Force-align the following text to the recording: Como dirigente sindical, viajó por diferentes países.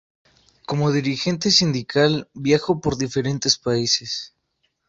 Como 0.65 0.91
dirigente 0.91 1.51
sindical, 1.51 2.27
viajó 2.33 2.81
por 2.81 2.97
diferentes 2.97 3.59
países. 3.59 4.33